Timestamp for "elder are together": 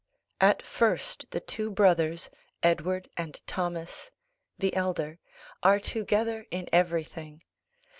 4.75-6.47